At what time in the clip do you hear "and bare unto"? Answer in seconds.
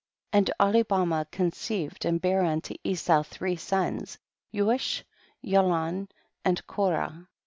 2.05-2.73